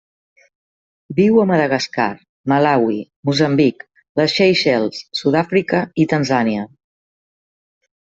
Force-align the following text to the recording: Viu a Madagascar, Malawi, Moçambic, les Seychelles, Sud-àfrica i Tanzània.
Viu 1.19 1.37
a 1.43 1.45
Madagascar, 1.51 2.07
Malawi, 2.53 2.97
Moçambic, 3.31 3.87
les 4.23 4.39
Seychelles, 4.41 5.07
Sud-àfrica 5.23 5.87
i 6.07 6.13
Tanzània. 6.17 6.71